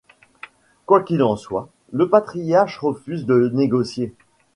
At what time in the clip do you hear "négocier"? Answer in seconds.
3.53-4.15